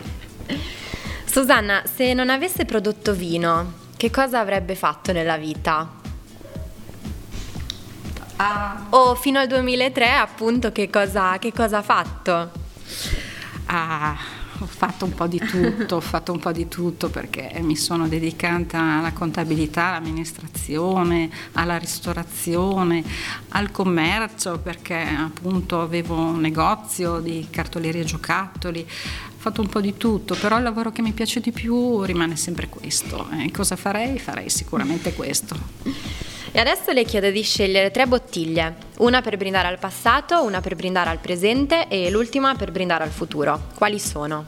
Susanna, 1.31 1.85
se 1.85 2.13
non 2.13 2.29
avesse 2.29 2.65
prodotto 2.65 3.15
vino, 3.15 3.75
che 3.97 4.11
cosa 4.11 4.41
avrebbe 4.41 4.75
fatto 4.75 5.13
nella 5.13 5.37
vita? 5.37 5.89
Ah. 8.35 8.87
O 8.89 9.15
fino 9.15 9.39
al 9.39 9.47
2003 9.47 10.11
appunto 10.11 10.73
che 10.73 10.91
cosa, 10.91 11.39
che 11.39 11.53
cosa 11.53 11.79
ha 11.79 11.83
fatto? 11.83 12.51
Ah, 13.67 14.17
ho 14.59 14.67
fatto 14.67 15.05
un 15.05 15.15
po' 15.15 15.29
di 15.29 15.39
tutto, 15.39 15.97
ho 15.97 16.01
fatto 16.01 16.33
un 16.33 16.41
po' 16.41 16.51
di 16.51 16.67
tutto 16.67 17.11
perché 17.11 17.59
mi 17.61 17.77
sono 17.77 18.09
dedicata 18.09 18.99
alla 18.99 19.13
contabilità, 19.13 19.87
all'amministrazione, 19.87 21.31
alla 21.53 21.77
ristorazione, 21.77 23.05
al 23.51 23.71
commercio 23.71 24.59
perché 24.59 24.99
appunto 24.99 25.81
avevo 25.81 26.17
un 26.17 26.41
negozio 26.41 27.21
di 27.21 27.47
cartoleria 27.51 28.03
giocattoli, 28.03 28.85
fatto 29.41 29.63
un 29.63 29.69
po' 29.69 29.81
di 29.81 29.97
tutto, 29.97 30.35
però 30.35 30.59
il 30.59 30.63
lavoro 30.63 30.93
che 30.93 31.01
mi 31.01 31.13
piace 31.13 31.41
di 31.41 31.51
più 31.51 32.03
rimane 32.03 32.37
sempre 32.37 32.69
questo. 32.69 33.27
Eh, 33.33 33.51
cosa 33.51 33.75
farei? 33.75 34.19
Farei 34.19 34.51
sicuramente 34.51 35.15
questo. 35.15 35.57
E 36.53 36.59
adesso 36.59 36.93
le 36.93 37.05
chiedo 37.05 37.31
di 37.31 37.41
scegliere 37.41 37.91
tre 37.91 38.07
bottiglie, 38.07 38.77
una 38.99 39.23
per 39.23 39.39
brindare 39.39 39.69
al 39.69 39.79
passato, 39.79 40.45
una 40.45 40.61
per 40.61 40.77
brindare 40.77 41.09
al 41.09 41.21
presente 41.21 41.89
e 41.89 42.11
l'ultima 42.11 42.55
per 42.55 42.71
brindare 42.71 43.03
al 43.05 43.11
futuro. 43.11 43.69
Quali 43.75 43.99
sono? 43.99 44.47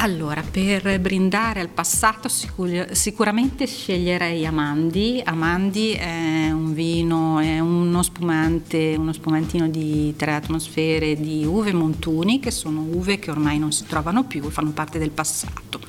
Allora, 0.00 0.44
per 0.48 1.00
brindare 1.00 1.58
al 1.58 1.70
passato 1.70 2.28
sicur- 2.28 2.92
sicuramente 2.92 3.66
sceglierei 3.66 4.46
Amandi. 4.46 5.20
Amandi 5.24 5.90
è 5.90 6.50
un 6.52 6.72
vino, 6.72 7.40
è 7.40 7.58
uno 7.58 8.04
spumante, 8.04 8.94
uno 8.96 9.12
spumantino 9.12 9.66
di 9.68 10.14
tre 10.16 10.34
atmosfere 10.34 11.16
di 11.16 11.44
uve 11.44 11.72
montuni, 11.72 12.38
che 12.38 12.52
sono 12.52 12.82
uve 12.82 13.18
che 13.18 13.32
ormai 13.32 13.58
non 13.58 13.72
si 13.72 13.86
trovano 13.86 14.22
più, 14.22 14.48
fanno 14.50 14.70
parte 14.70 15.00
del 15.00 15.10
passato. 15.10 15.80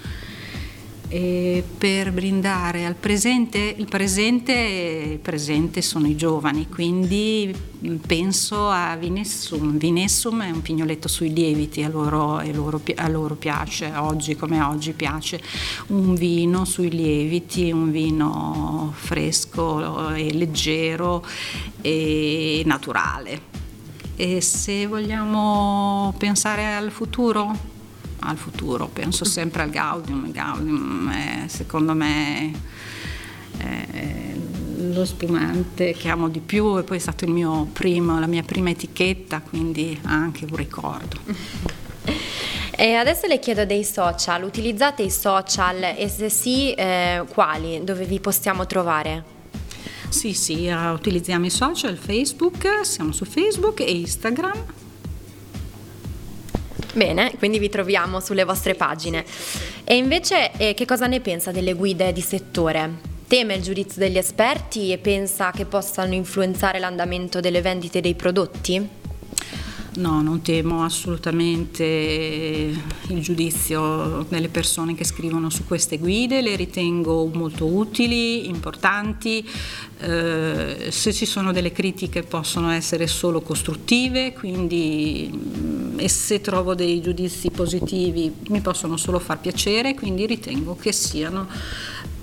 E 1.11 1.63
per 1.75 2.13
brindare 2.13 2.85
al 2.85 2.93
presente, 2.93 3.57
il 3.57 3.87
presente, 3.87 4.53
il 4.53 5.17
presente 5.17 5.81
sono 5.81 6.05
i 6.05 6.15
giovani, 6.15 6.69
quindi 6.69 7.51
penso 8.05 8.69
a 8.69 8.95
Vinessum. 8.95 9.79
Vinessum 9.79 10.43
è 10.43 10.51
un 10.51 10.61
pignoletto 10.61 11.07
sui 11.07 11.33
lieviti, 11.33 11.81
a 11.81 11.89
loro, 11.89 12.35
a 12.35 12.45
loro, 12.53 12.79
a 12.95 13.07
loro 13.07 13.33
piace, 13.33 13.91
oggi 13.95 14.35
come 14.35 14.61
oggi 14.61 14.91
piace 14.93 15.41
un 15.87 16.13
vino 16.13 16.63
sui 16.63 16.91
lieviti, 16.91 17.71
un 17.71 17.89
vino 17.89 18.93
fresco 18.95 20.13
e 20.13 20.31
leggero 20.31 21.25
e 21.81 22.61
naturale. 22.67 23.41
E 24.15 24.41
se 24.41 24.85
vogliamo 24.85 26.13
pensare 26.19 26.75
al 26.75 26.91
futuro, 26.91 27.77
al 28.19 28.37
futuro, 28.37 28.87
penso 28.87 29.25
sempre 29.25 29.63
al 29.63 29.69
Gaudium, 29.69 30.25
il 30.25 30.31
Gaudium 30.31 31.11
è, 31.11 31.47
secondo 31.47 31.93
me 31.93 32.51
è 33.57 34.29
lo 34.79 35.05
spumante 35.05 35.93
che 35.93 36.09
amo 36.09 36.29
di 36.29 36.39
più 36.39 36.77
e 36.77 36.83
poi 36.83 36.97
è 36.97 36.99
stato 36.99 37.25
primo, 37.71 38.19
la 38.19 38.27
mia 38.27 38.43
prima 38.43 38.69
etichetta, 38.69 39.41
quindi 39.41 39.99
anche 40.03 40.45
un 40.49 40.55
ricordo. 40.55 41.19
E 42.81 42.93
adesso 42.93 43.27
le 43.27 43.39
chiedo 43.39 43.65
dei 43.65 43.83
social, 43.83 44.41
utilizzate 44.43 45.03
i 45.03 45.11
social 45.11 45.95
e 45.97 46.07
se 46.07 46.29
sì, 46.29 46.71
eh, 46.71 47.25
quali, 47.27 47.83
dove 47.83 48.05
vi 48.05 48.21
possiamo 48.21 48.65
trovare? 48.65 49.21
Sì, 50.07 50.33
sì, 50.33 50.69
uh, 50.69 50.93
utilizziamo 50.93 51.45
i 51.45 51.49
social, 51.49 51.97
Facebook, 51.97 52.85
siamo 52.85 53.11
su 53.11 53.25
Facebook 53.25 53.81
e 53.81 53.91
Instagram 53.91 54.63
Bene, 56.99 57.31
quindi 57.37 57.59
vi 57.59 57.69
troviamo 57.69 58.19
sulle 58.19 58.43
vostre 58.43 58.75
pagine. 58.75 59.23
E 59.85 59.95
invece 59.95 60.51
eh, 60.57 60.73
che 60.73 60.83
cosa 60.83 61.07
ne 61.07 61.21
pensa 61.21 61.49
delle 61.49 61.71
guide 61.71 62.11
di 62.11 62.19
settore? 62.19 62.91
Teme 63.25 63.53
il 63.53 63.61
giudizio 63.61 64.01
degli 64.01 64.17
esperti 64.17 64.91
e 64.91 64.97
pensa 64.97 65.51
che 65.51 65.63
possano 65.63 66.13
influenzare 66.13 66.77
l'andamento 66.77 67.39
delle 67.39 67.61
vendite 67.61 68.01
dei 68.01 68.15
prodotti? 68.15 68.98
No, 69.95 70.21
non 70.21 70.41
temo 70.41 70.83
assolutamente 70.83 71.83
il 71.83 73.21
giudizio 73.21 74.23
delle 74.29 74.47
persone 74.47 74.93
che 74.93 75.03
scrivono 75.03 75.49
su 75.49 75.65
queste 75.65 75.97
guide, 75.97 76.41
le 76.41 76.55
ritengo 76.55 77.25
molto 77.33 77.65
utili, 77.65 78.47
importanti, 78.47 79.43
eh, 79.99 80.87
se 80.91 81.11
ci 81.11 81.25
sono 81.25 81.51
delle 81.51 81.71
critiche 81.71 82.21
possono 82.21 82.69
essere 82.69 83.07
solo 83.07 83.41
costruttive, 83.41 84.31
quindi 84.33 85.29
mm, 85.33 85.99
e 85.99 86.07
se 86.07 86.39
trovo 86.39 86.75
dei 86.75 87.01
giudizi 87.01 87.49
positivi 87.49 88.31
mi 88.49 88.61
possono 88.61 88.95
solo 88.95 89.17
far 89.19 89.39
piacere, 89.39 89.95
quindi 89.95 90.27
ritengo 90.27 90.75
che 90.75 90.91
siano 90.91 91.47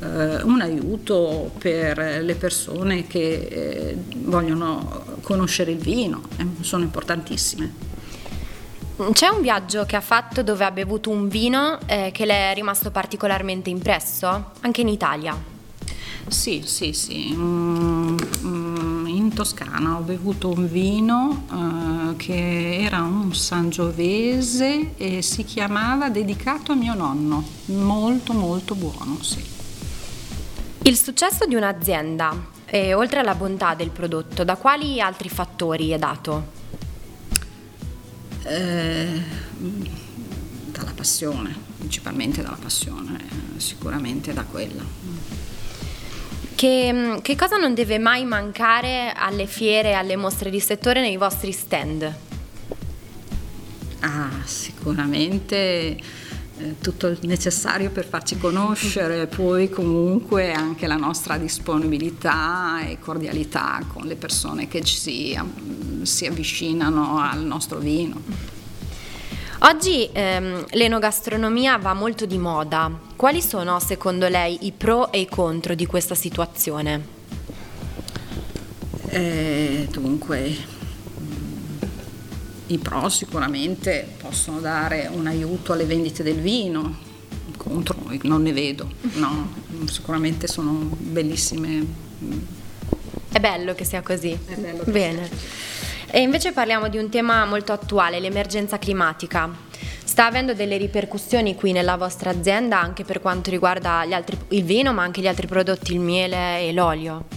eh, 0.01 0.43
un 0.43 0.61
aiuto 0.61 1.51
per 1.59 2.23
le 2.23 2.35
persone 2.35 3.07
che 3.07 3.49
eh, 3.51 3.97
vogliono 4.17 5.19
conoscere 5.23 5.73
il 5.73 5.79
vino, 5.79 6.23
eh, 6.37 6.47
sono 6.61 6.83
importantissime. 6.83 7.95
C'è 9.13 9.29
un 9.29 9.43
viaggio 9.43 9.85
che 9.85 9.97
ha 9.97 10.01
fatto 10.01 10.43
dove 10.43 10.65
ha 10.65 10.71
bevuto 10.71 11.11
un 11.11 11.29
vino 11.29 11.79
eh, 11.85 12.11
che 12.13 12.25
le 12.25 12.51
è 12.51 12.55
rimasto 12.55 12.91
particolarmente 12.91 13.69
impresso, 13.69 14.53
anche 14.61 14.81
in 14.81 14.89
Italia? 14.89 15.55
Sì, 16.29 16.63
sì, 16.65 16.93
sì. 16.93 17.33
Mm, 17.35 18.17
mm, 18.43 19.07
in 19.07 19.33
Toscana 19.35 19.97
ho 19.97 20.01
bevuto 20.01 20.51
un 20.51 20.69
vino 20.69 21.45
uh, 21.51 22.17
che 22.17 22.79
era 22.81 23.03
un 23.03 23.33
sangiovese 23.35 24.97
e 24.97 25.23
si 25.23 25.45
chiamava 25.45 26.09
Dedicato 26.09 26.73
a 26.73 26.75
mio 26.75 26.95
nonno. 26.95 27.45
Molto, 27.67 28.33
molto 28.33 28.75
buono, 28.75 29.19
sì. 29.21 29.56
Il 30.87 30.97
successo 30.97 31.47
di 31.47 31.57
un'azienda, 31.57 32.33
eh, 32.67 32.95
oltre 32.95 33.19
alla 33.19 33.35
bontà 33.35 33.75
del 33.75 33.91
prodotto, 33.91 34.45
da 34.45 34.55
quali 34.55 35.01
altri 35.01 35.29
fattori 35.29 35.91
è 35.91 35.99
dato? 35.99 36.53
Eh, 38.45 39.21
dalla 40.67 40.93
passione, 40.95 41.53
principalmente 41.79 42.41
dalla 42.41 42.57
passione, 42.61 43.19
sicuramente 43.57 44.33
da 44.33 44.45
quella. 44.45 44.85
Che, 46.55 47.19
che, 47.21 47.35
cosa 47.35 47.57
non 47.57 47.75
deve 47.75 47.99
mai 47.99 48.25
mancare 48.25 49.13
alle 49.13 49.47
fiere, 49.47 49.95
alle 49.95 50.15
mostre 50.15 50.51
di 50.51 50.61
settore 50.61 51.01
nei 51.01 51.17
vostri 51.17 51.51
stand? 51.51 52.15
Ah, 53.99 54.31
sicuramente 54.45 55.57
eh, 55.57 56.03
tutto 56.81 57.07
il 57.07 57.19
necessario 57.23 57.91
per 57.91 58.07
farci 58.07 58.39
conoscere, 58.39 59.27
poi 59.27 59.69
comunque 59.69 60.53
anche 60.53 60.87
la 60.87 60.97
nostra 60.97 61.37
disponibilità 61.37 62.81
e 62.87 62.99
cordialità 62.99 63.83
con 63.93 64.07
le 64.07 64.17
persone 64.17 64.69
che 64.69 64.83
ci 64.83 64.97
si 66.03 66.27
avvicinano 66.27 67.19
al 67.19 67.45
nostro 67.45 67.79
vino. 67.79 68.55
Oggi 69.61 70.09
ehm, 70.13 70.67
l'enogastronomia 70.73 71.79
va 71.79 71.95
molto 71.95 72.27
di 72.27 72.39
moda. 72.39 72.91
Quali 73.17 73.41
sono 73.41 73.81
secondo 73.81 74.29
lei 74.29 74.67
i 74.67 74.73
pro 74.73 75.11
e 75.11 75.21
i 75.21 75.29
contro 75.29 75.75
di 75.75 75.87
questa 75.87 76.15
situazione? 76.15 77.15
Eh, 79.09 79.89
dunque, 79.91 80.57
i 82.69 82.79
pro 82.79 83.09
sicuramente 83.09 84.09
possono 84.21 84.61
dare 84.61 85.09
un 85.13 85.27
aiuto 85.27 85.73
alle 85.73 85.85
vendite 85.85 86.23
del 86.23 86.41
vino, 86.41 86.97
contro 87.57 87.97
non 88.23 88.43
ne 88.43 88.53
vedo, 88.53 88.91
no, 89.15 89.53
sicuramente 89.87 90.47
sono 90.47 90.97
bellissime. 90.99 91.85
È 93.31 93.39
bello 93.39 93.75
che 93.75 93.85
sia 93.85 94.03
così. 94.03 94.37
Bello 94.57 94.83
Bene. 94.87 95.29
E 96.11 96.21
invece 96.21 96.53
parliamo 96.53 96.89
di 96.89 96.99
un 96.99 97.11
tema 97.11 97.45
molto 97.45 97.73
attuale, 97.73 98.21
l'emergenza 98.21 98.79
climatica. 98.79 99.51
Sta 100.05 100.27
avendo 100.27 100.55
delle 100.55 100.77
ripercussioni 100.77 101.55
qui 101.55 101.73
nella 101.73 101.97
vostra 101.97 102.31
azienda 102.31 102.81
anche 102.81 103.05
per 103.05 103.21
quanto 103.21 103.51
riguarda 103.51 104.07
altri, 104.11 104.39
il 104.49 104.65
vino, 104.65 104.93
ma 104.93 105.03
anche 105.03 105.21
gli 105.21 105.27
altri 105.27 105.47
prodotti, 105.47 105.93
il 105.93 106.01
miele 106.01 106.61
e 106.61 106.73
l'olio? 106.73 107.36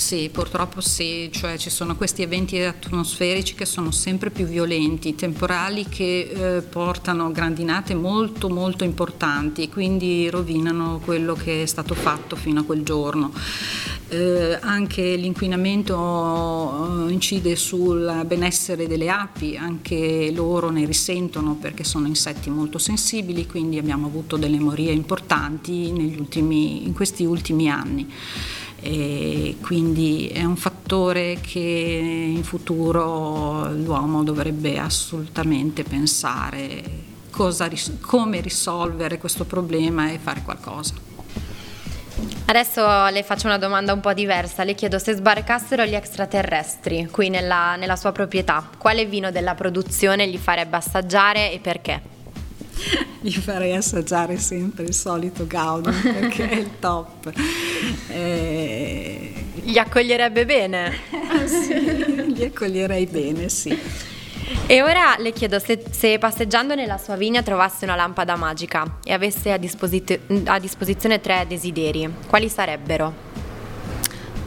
Sì, 0.00 0.30
purtroppo 0.32 0.80
sì, 0.80 1.28
cioè 1.30 1.58
ci 1.58 1.68
sono 1.68 1.94
questi 1.94 2.22
eventi 2.22 2.58
atmosferici 2.58 3.54
che 3.54 3.66
sono 3.66 3.90
sempre 3.90 4.30
più 4.30 4.46
violenti, 4.46 5.14
temporali 5.14 5.84
che 5.90 6.56
eh, 6.56 6.62
portano 6.62 7.30
grandinate 7.30 7.94
molto 7.94 8.48
molto 8.48 8.82
importanti, 8.82 9.68
quindi 9.68 10.30
rovinano 10.30 11.02
quello 11.04 11.34
che 11.34 11.62
è 11.62 11.66
stato 11.66 11.94
fatto 11.94 12.34
fino 12.34 12.60
a 12.60 12.64
quel 12.64 12.82
giorno. 12.82 13.30
Eh, 14.08 14.58
anche 14.62 15.16
l'inquinamento 15.16 17.06
eh, 17.06 17.12
incide 17.12 17.54
sul 17.54 18.22
benessere 18.24 18.88
delle 18.88 19.10
api, 19.10 19.58
anche 19.58 20.32
loro 20.32 20.70
ne 20.70 20.86
risentono 20.86 21.56
perché 21.60 21.84
sono 21.84 22.06
insetti 22.06 22.48
molto 22.48 22.78
sensibili, 22.78 23.46
quindi 23.46 23.76
abbiamo 23.76 24.06
avuto 24.06 24.38
delle 24.38 24.58
morie 24.58 24.92
importanti 24.92 25.92
ultimi, 26.18 26.86
in 26.86 26.94
questi 26.94 27.26
ultimi 27.26 27.68
anni. 27.68 28.10
E 28.80 29.56
quindi 29.60 30.28
è 30.28 30.42
un 30.42 30.56
fattore 30.56 31.38
che 31.40 31.58
in 31.60 32.42
futuro 32.42 33.70
l'uomo 33.72 34.22
dovrebbe 34.22 34.78
assolutamente 34.78 35.82
pensare 35.82 37.08
cosa, 37.30 37.68
come 38.00 38.40
risolvere 38.40 39.18
questo 39.18 39.44
problema 39.44 40.10
e 40.10 40.18
fare 40.18 40.42
qualcosa. 40.42 41.08
Adesso 42.46 43.06
le 43.08 43.22
faccio 43.22 43.46
una 43.46 43.58
domanda 43.58 43.92
un 43.92 44.00
po' 44.00 44.12
diversa. 44.12 44.64
Le 44.64 44.74
chiedo 44.74 44.98
se 44.98 45.14
sbarcassero 45.14 45.84
gli 45.84 45.94
extraterrestri 45.94 47.08
qui 47.10 47.28
nella, 47.28 47.76
nella 47.76 47.96
sua 47.96 48.10
proprietà, 48.10 48.68
quale 48.76 49.06
vino 49.06 49.30
della 49.30 49.54
produzione 49.54 50.28
gli 50.28 50.36
farebbe 50.36 50.76
assaggiare 50.76 51.52
e 51.52 51.60
perché? 51.60 52.18
Gli 53.20 53.32
farei 53.32 53.76
assaggiare 53.76 54.38
sempre 54.38 54.84
il 54.84 54.94
solito 54.94 55.46
Gaudium 55.46 56.00
perché 56.00 56.48
è 56.48 56.54
il 56.54 56.70
top. 56.78 57.30
E... 58.08 58.39
Gli 59.70 59.78
accoglierebbe 59.78 60.44
bene? 60.44 60.98
sì, 61.46 61.74
gli 62.32 62.42
accoglierei 62.42 63.06
bene, 63.06 63.48
sì. 63.48 63.78
E 64.66 64.82
ora 64.82 65.14
le 65.16 65.32
chiedo 65.32 65.60
se, 65.60 65.80
se, 65.92 66.18
passeggiando 66.18 66.74
nella 66.74 66.98
sua 66.98 67.14
vigna 67.14 67.40
trovasse 67.40 67.84
una 67.84 67.94
lampada 67.94 68.34
magica 68.34 68.98
e 69.04 69.12
avesse 69.12 69.52
a, 69.52 69.58
disposit- 69.58 70.18
a 70.46 70.58
disposizione 70.58 71.20
tre 71.20 71.44
desideri, 71.46 72.12
quali 72.26 72.48
sarebbero? 72.48 73.28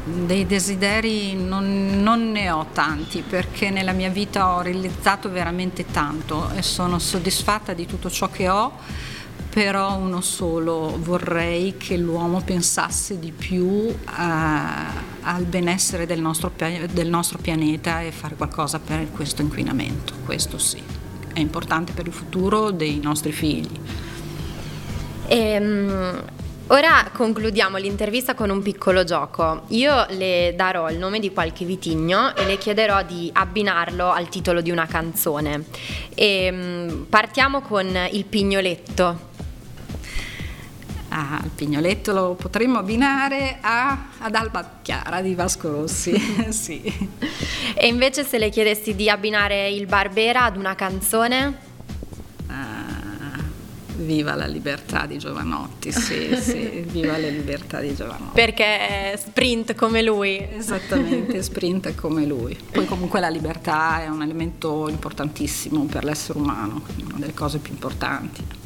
Dei 0.03 0.45
desideri 0.45 1.35
non, 1.35 2.01
non, 2.01 2.31
ne 2.31 2.51
ho 2.51 2.67
tanti 2.73 3.21
perché 3.21 3.69
nella 3.69 3.93
mia 3.93 4.09
vita 4.09 4.55
ho 4.55 4.61
realizzato 4.61 5.29
veramente 5.31 5.85
tanto 5.85 6.49
e 6.53 6.61
sono 6.61 6.99
soddisfatta 6.99 7.71
di 7.71 7.85
tutto 7.85 8.09
ciò 8.09 8.29
che 8.29 8.49
ho 8.49 8.73
però 9.53 9.97
uno 9.97 10.19
solo, 10.21 10.97
vorrei 10.97 11.77
che 11.77 11.95
l'uomo 11.95 12.41
pensasse 12.41 13.19
di 13.19 13.31
più 13.31 13.87
a, 14.05 14.91
al 15.21 15.43
benessere 15.43 16.07
del 16.07 16.19
nostro, 16.19 16.51
del 16.57 17.07
nostro, 17.07 17.37
pianeta 17.37 18.01
e 18.01 18.11
fare 18.11 18.33
qualcosa 18.33 18.79
per 18.79 19.11
questo 19.11 19.43
inquinamento, 19.43 20.15
questo 20.25 20.57
sì, 20.57 20.81
è 21.31 21.39
importante 21.39 21.91
per 21.93 22.07
il 22.07 22.13
futuro 22.13 22.71
dei 22.71 22.99
nostri 22.99 23.31
figli. 23.31 23.79
Ehm, 25.27 26.23
ora 26.67 27.11
concludiamo 27.13 27.77
l'intervista 27.77 28.33
con 28.33 28.49
un 28.49 28.63
piccolo 28.63 29.03
gioco. 29.03 29.65
Io 29.67 30.07
le 30.09 30.55
darò 30.57 30.89
il 30.89 30.97
nome 30.97 31.19
di 31.19 31.31
qualche 31.31 31.63
vitigno 31.63 32.35
e 32.35 32.43
le 32.45 32.57
chiederò 32.57 33.03
di 33.03 33.29
abbinarlo 33.31 34.09
al 34.09 34.29
titolo 34.29 34.61
di 34.61 34.71
una 34.71 34.87
canzone. 34.87 35.65
Ehm, 36.15 37.05
partiamo 37.07 37.61
con 37.61 37.95
il 38.11 38.25
pignoletto 38.25 39.29
al 41.13 41.49
Pignoletto 41.53 42.11
lo 42.11 42.33
potremmo 42.33 42.79
abbinare 42.79 43.57
a, 43.61 44.07
ad 44.17 44.33
Alba 44.33 44.79
Chiara 44.81 45.21
di 45.21 45.35
Vasco 45.35 45.69
Rossi. 45.69 46.17
sì. 46.49 46.81
E 47.75 47.87
invece 47.87 48.23
se 48.23 48.39
le 48.39 48.49
chiedessi 48.49 48.95
di 48.95 49.09
abbinare 49.09 49.69
il 49.69 49.85
Barbera 49.85 50.45
ad 50.45 50.57
una 50.57 50.73
canzone? 50.73 51.71
Ah, 52.47 53.43
viva 53.97 54.33
la 54.33 54.47
libertà 54.47 55.05
di 55.05 55.19
Giovanotti, 55.19 55.91
sì, 55.91 56.35
sì, 56.35 56.83
viva 56.89 57.15
la 57.17 57.27
libertà 57.27 57.79
di 57.79 57.93
Giovanotti. 57.93 58.33
Perché 58.33 59.15
sprint 59.23 59.75
come 59.75 60.01
lui. 60.01 60.43
Esattamente, 60.51 61.41
sprint 61.43 61.93
come 61.93 62.25
lui. 62.25 62.57
Poi 62.71 62.85
comunque 62.85 63.19
la 63.19 63.29
libertà 63.29 64.01
è 64.01 64.07
un 64.07 64.23
elemento 64.23 64.89
importantissimo 64.89 65.83
per 65.85 66.03
l'essere 66.03 66.39
umano, 66.39 66.81
una 67.05 67.19
delle 67.19 67.35
cose 67.35 67.59
più 67.59 67.71
importanti. 67.71 68.61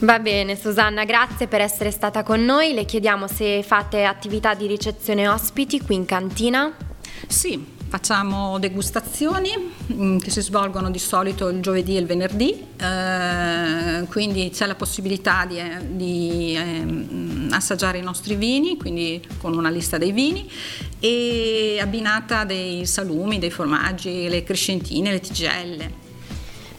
Va 0.00 0.18
bene 0.18 0.56
Susanna, 0.56 1.04
grazie 1.04 1.46
per 1.46 1.60
essere 1.60 1.90
stata 1.90 2.22
con 2.22 2.44
noi. 2.44 2.74
Le 2.74 2.84
chiediamo 2.84 3.28
se 3.28 3.62
fate 3.62 4.04
attività 4.04 4.54
di 4.54 4.66
ricezione 4.66 5.28
ospiti 5.28 5.80
qui 5.80 5.94
in 5.94 6.04
cantina. 6.04 6.74
Sì, 7.28 7.64
facciamo 7.88 8.58
degustazioni 8.58 9.50
mm, 9.92 10.18
che 10.18 10.30
si 10.30 10.40
svolgono 10.40 10.90
di 10.90 10.98
solito 10.98 11.48
il 11.48 11.60
giovedì 11.60 11.96
e 11.96 12.00
il 12.00 12.06
venerdì, 12.06 12.66
eh, 12.76 14.04
quindi 14.10 14.50
c'è 14.50 14.66
la 14.66 14.74
possibilità 14.74 15.46
di, 15.46 15.58
eh, 15.58 15.78
di 15.80 16.56
eh, 16.56 17.54
assaggiare 17.54 17.98
i 17.98 18.02
nostri 18.02 18.34
vini, 18.34 18.76
quindi 18.76 19.22
con 19.38 19.56
una 19.56 19.70
lista 19.70 19.96
dei 19.96 20.10
vini 20.10 20.50
e 20.98 21.78
abbinata 21.80 22.44
dei 22.44 22.84
salumi, 22.84 23.38
dei 23.38 23.50
formaggi, 23.50 24.28
le 24.28 24.42
crescentine, 24.42 25.12
le 25.12 25.20
tigelle. 25.20 26.03